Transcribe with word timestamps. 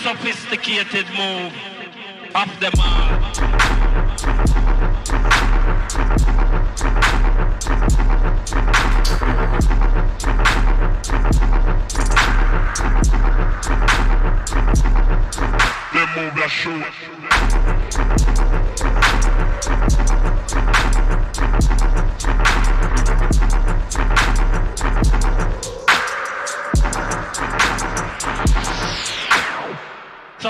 sophisticated 0.00 1.06
move 1.16 1.52
of 2.34 2.60
them 2.60 2.72
all. 2.78 3.20
Them 15.92 16.08
move 16.16 16.34
that 16.36 16.48
show. 16.50 16.82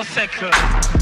obsèques. 0.02 1.01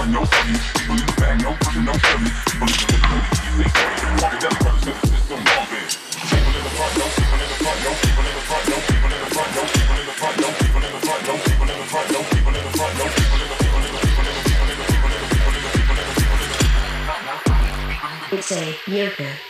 run 0.00 0.12
no 0.12 0.24
study. 0.24 0.58
People 0.74 0.96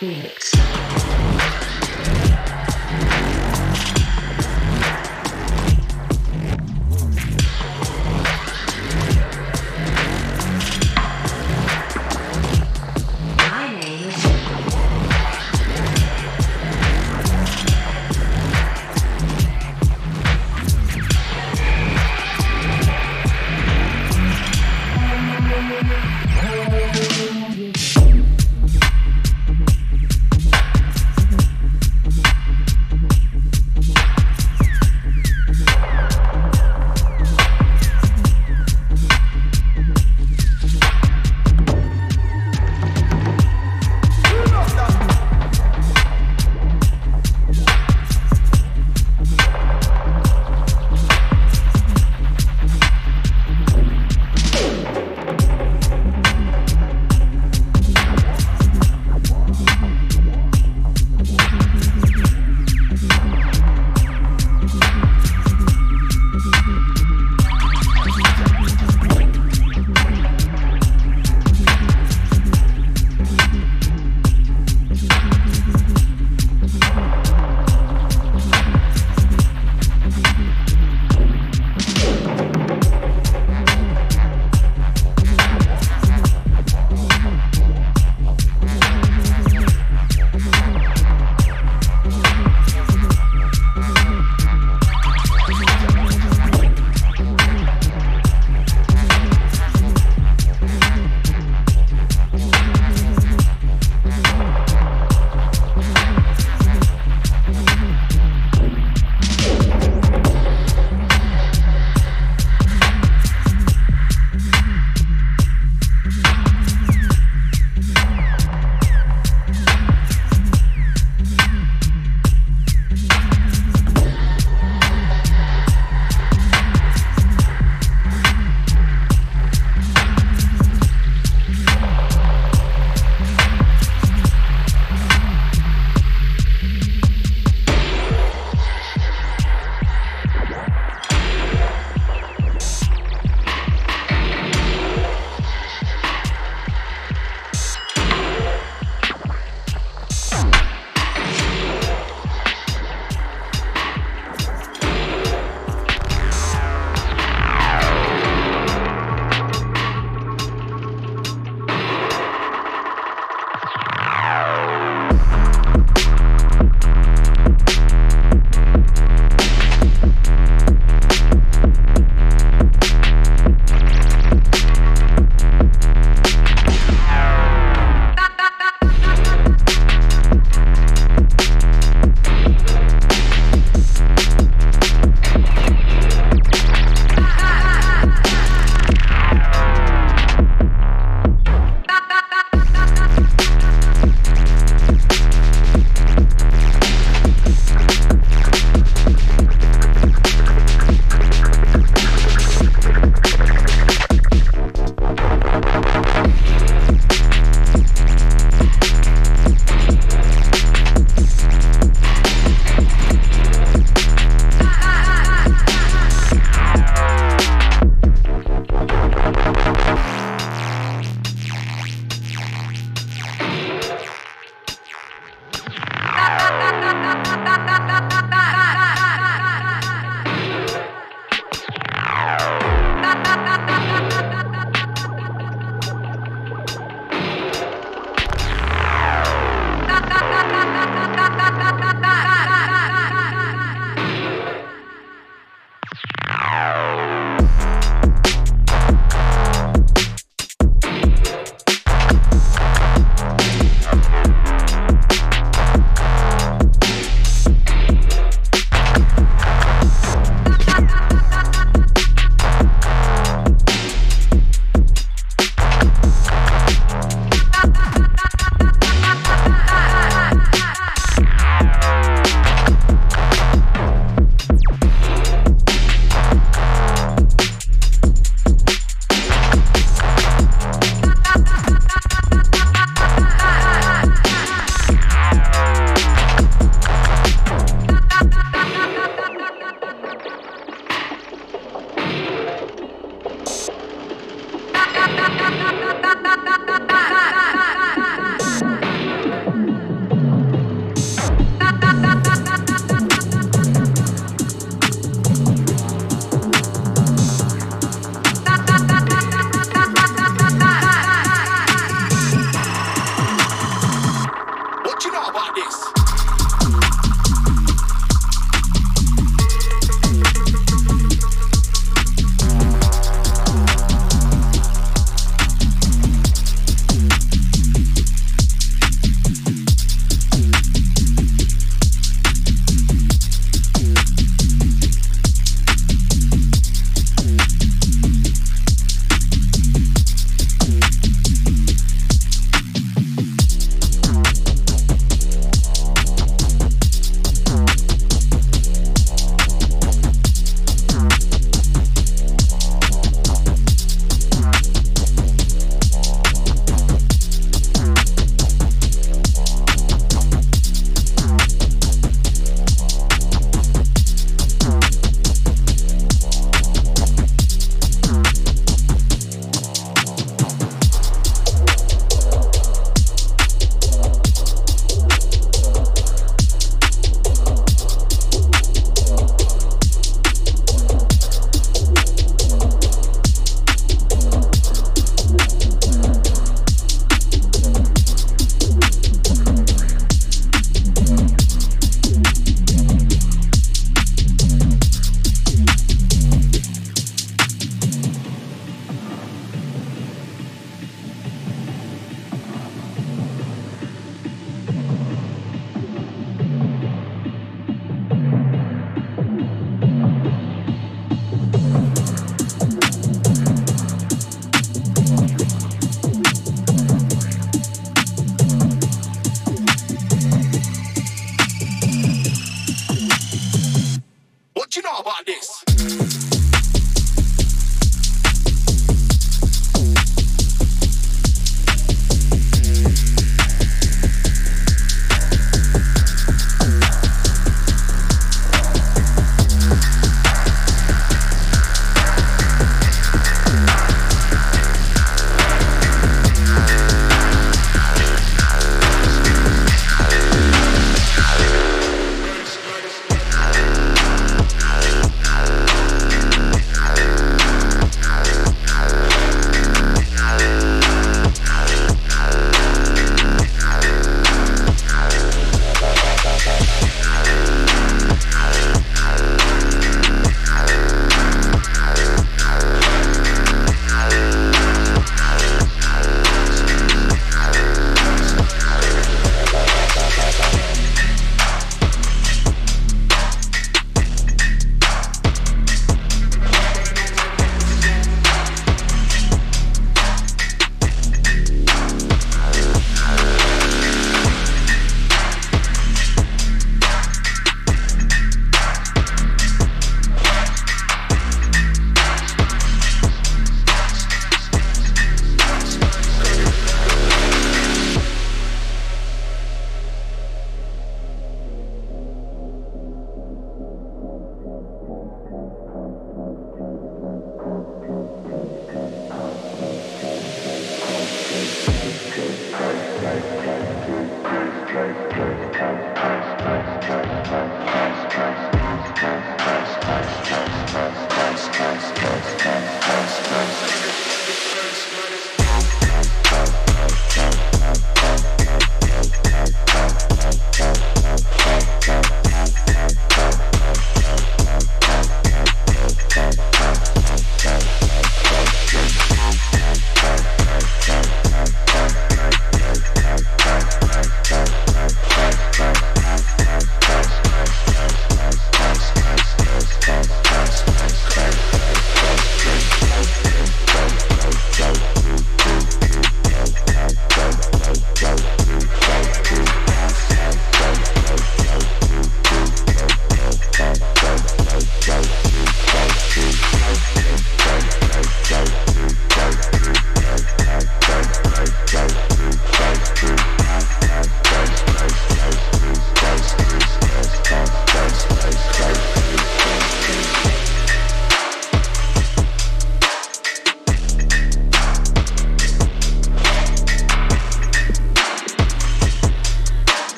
in 0.00 0.49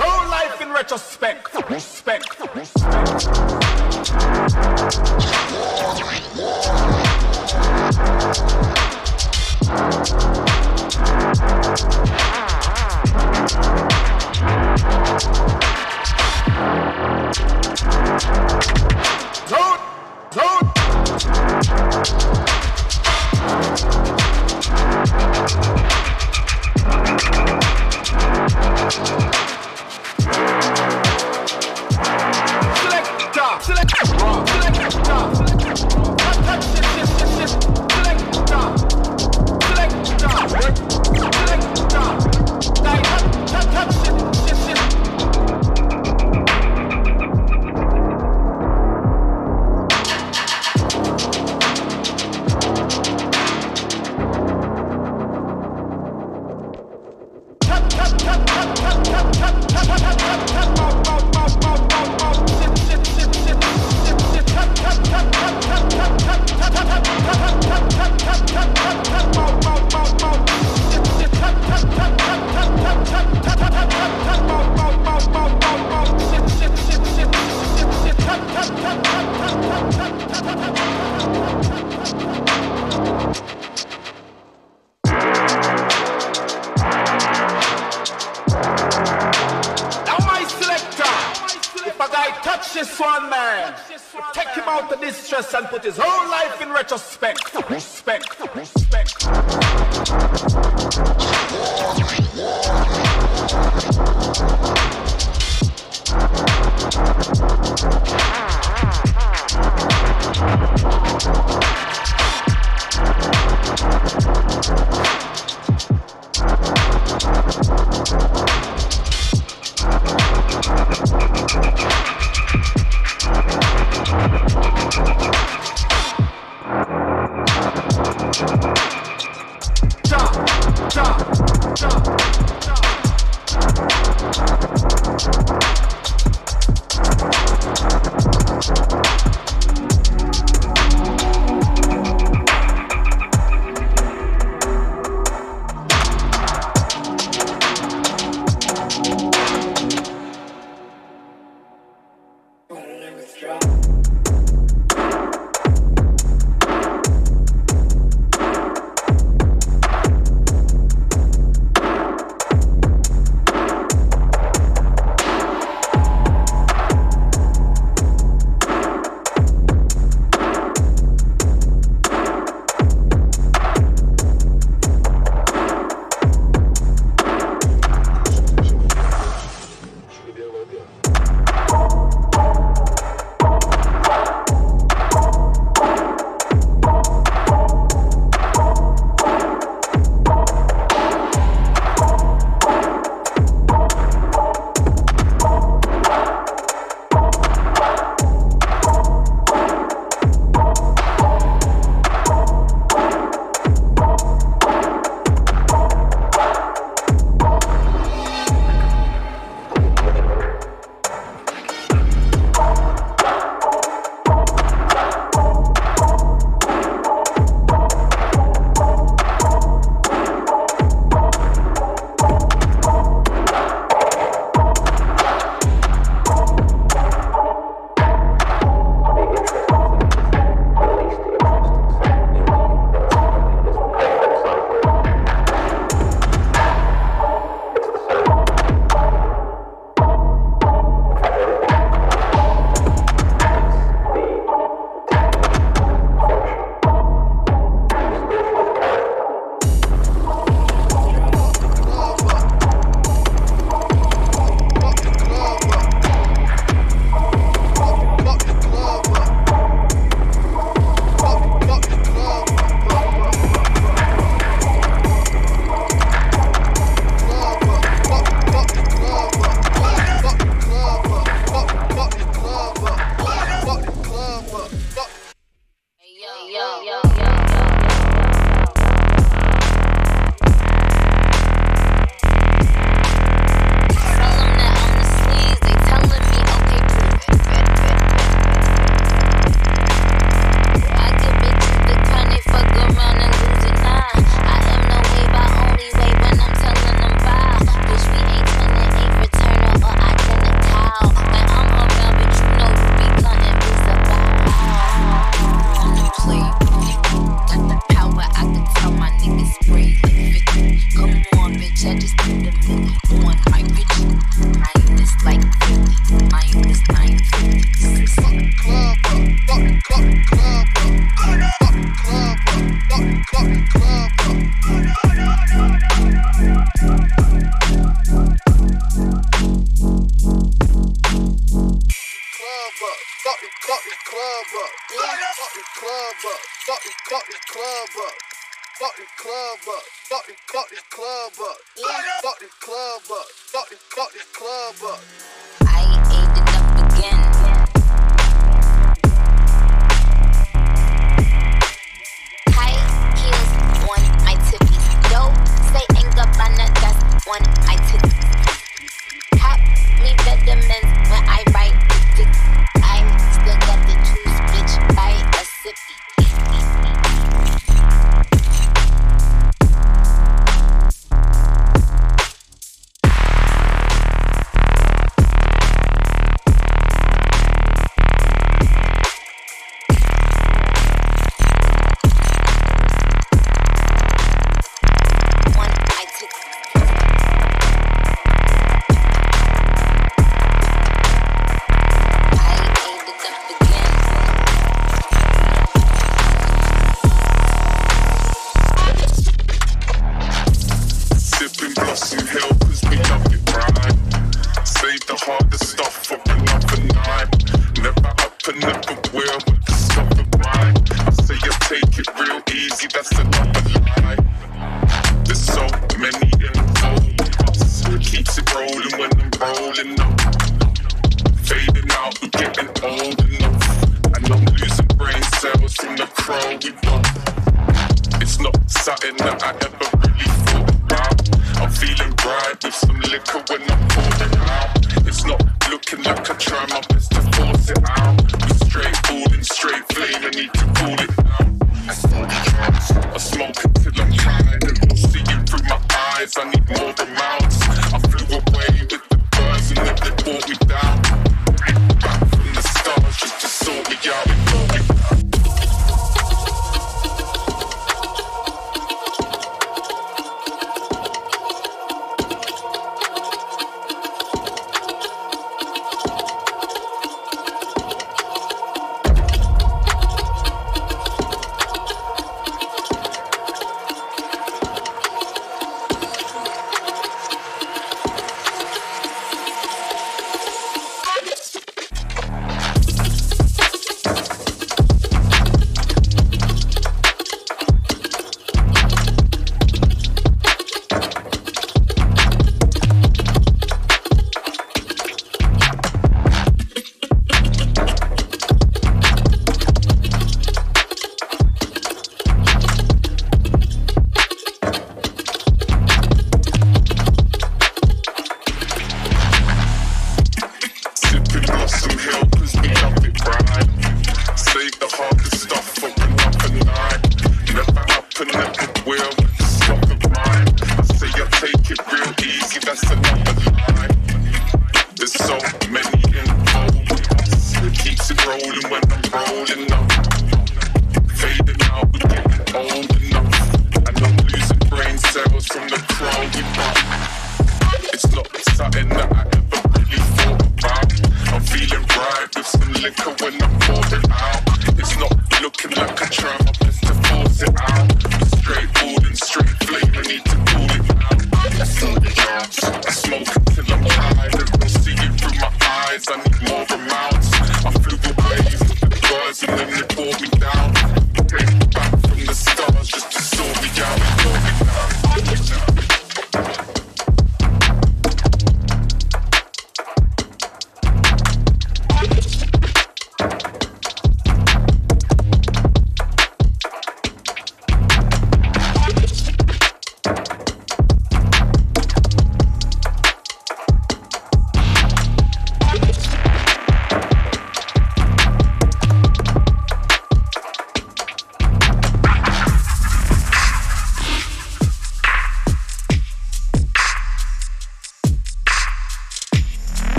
No 0.00 0.06
life 0.06 0.62
in 0.62 0.70
retrospect. 0.72 1.54
Respect. 1.68 2.38
Don't, 19.48 19.80
don't 20.32 20.70
select 32.82 33.08
the 33.18 33.28
top 33.32 33.62
select 33.62 33.90
the 34.74 35.02
top 35.04 35.39